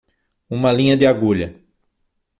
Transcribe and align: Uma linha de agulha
Uma 0.49 0.71
linha 0.71 0.97
de 0.97 1.05
agulha 1.05 1.63